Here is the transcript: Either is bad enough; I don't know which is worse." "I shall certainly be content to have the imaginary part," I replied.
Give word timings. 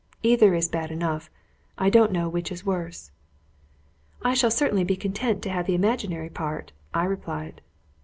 Either 0.23 0.55
is 0.55 0.67
bad 0.67 0.89
enough; 0.89 1.29
I 1.77 1.91
don't 1.91 2.11
know 2.11 2.27
which 2.27 2.51
is 2.51 2.65
worse." 2.65 3.11
"I 4.23 4.33
shall 4.33 4.49
certainly 4.49 4.83
be 4.83 4.95
content 4.95 5.43
to 5.43 5.51
have 5.51 5.67
the 5.67 5.75
imaginary 5.75 6.31
part," 6.31 6.71
I 6.91 7.03
replied. 7.05 7.61